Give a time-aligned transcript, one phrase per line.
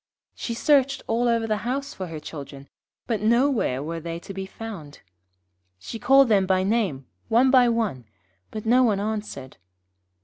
[0.33, 2.67] She searched all over the house for her children,
[3.05, 5.01] but nowhere were they to be found.
[5.77, 8.05] She called them by name, one by one,
[8.49, 9.57] but no one answered.